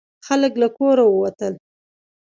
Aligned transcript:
خلک 0.27 0.53
له 0.61 0.67
کوره 0.77 1.03
ووتل. 1.07 1.53